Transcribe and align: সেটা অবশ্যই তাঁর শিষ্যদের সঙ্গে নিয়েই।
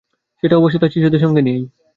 সেটা 0.43 0.55
অবশ্যই 0.57 0.81
তাঁর 0.81 0.93
শিষ্যদের 0.93 1.19
সঙ্গে 1.19 1.41
নিয়েই। 1.41 1.65